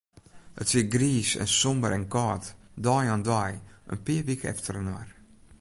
It 0.61 0.69
wie 0.73 0.83
griis 0.95 1.31
en 1.43 1.49
somber 1.59 1.93
en 1.97 2.07
kâld, 2.15 2.43
dei 2.85 3.05
oan 3.09 3.23
dei, 3.29 3.53
in 3.91 3.99
pear 4.05 4.25
wike 4.27 4.47
efterinoar. 4.53 5.07